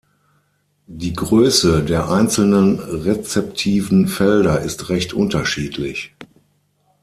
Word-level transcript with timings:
Die 0.87 1.13
Größe 1.13 1.83
der 1.83 2.09
einzelnen 2.09 2.79
rezeptiven 2.79 4.07
Felder 4.07 4.61
ist 4.61 4.89
recht 4.89 5.13
unterschiedlich. 5.13 6.15